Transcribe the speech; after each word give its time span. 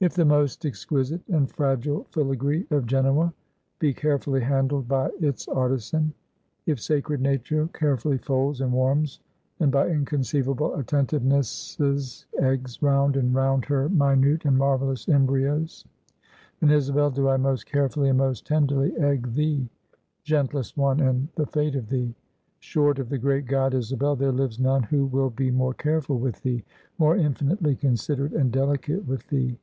"If 0.00 0.12
the 0.12 0.26
most 0.26 0.66
exquisite, 0.66 1.22
and 1.30 1.50
fragile 1.50 2.04
filagree 2.12 2.66
of 2.70 2.84
Genoa 2.84 3.32
be 3.78 3.94
carefully 3.94 4.42
handled 4.42 4.86
by 4.86 5.08
its 5.18 5.48
artisan; 5.48 6.12
if 6.66 6.78
sacred 6.78 7.22
nature 7.22 7.70
carefully 7.72 8.18
folds, 8.18 8.60
and 8.60 8.70
warms, 8.70 9.20
and 9.60 9.72
by 9.72 9.88
inconceivable 9.88 10.72
attentivenesses 10.72 12.26
eggs 12.38 12.82
round 12.82 13.16
and 13.16 13.34
round 13.34 13.64
her 13.64 13.88
minute 13.88 14.44
and 14.44 14.58
marvelous 14.58 15.08
embryoes; 15.08 15.86
then, 16.60 16.68
Isabel, 16.70 17.10
do 17.10 17.30
I 17.30 17.38
most 17.38 17.64
carefully 17.64 18.10
and 18.10 18.18
most 18.18 18.46
tenderly 18.46 18.94
egg 18.98 19.32
thee, 19.32 19.70
gentlest 20.22 20.76
one, 20.76 21.00
and 21.00 21.28
the 21.36 21.46
fate 21.46 21.76
of 21.76 21.88
thee! 21.88 22.14
Short 22.60 22.98
of 22.98 23.08
the 23.08 23.16
great 23.16 23.46
God, 23.46 23.72
Isabel, 23.72 24.16
there 24.16 24.32
lives 24.32 24.58
none 24.60 24.82
who 24.82 25.06
will 25.06 25.30
be 25.30 25.50
more 25.50 25.72
careful 25.72 26.18
with 26.18 26.42
thee, 26.42 26.62
more 26.98 27.16
infinitely 27.16 27.74
considerate 27.76 28.34
and 28.34 28.52
delicate 28.52 29.06
with 29.08 29.26
thee." 29.28 29.56